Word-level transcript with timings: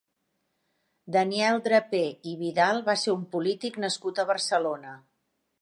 Daniel 1.15 1.61
Draper 1.67 2.01
i 2.33 2.35
Vidal 2.41 2.83
va 2.89 2.97
ser 3.05 3.15
un 3.19 3.29
polític 3.37 3.81
nascut 3.87 4.23
a 4.25 4.29
Barcelona. 4.35 5.01